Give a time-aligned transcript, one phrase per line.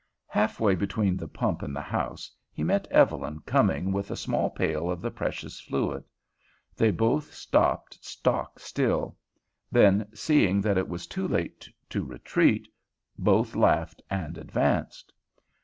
[0.29, 4.89] Halfway between the pump and the house he met Evelyn coming with a small pail
[4.89, 6.03] of the precious fluid.
[6.75, 9.15] They both stopped stock still;
[9.71, 12.67] then, seeing that it was too late to retreat,
[13.19, 15.13] both laughed and advanced.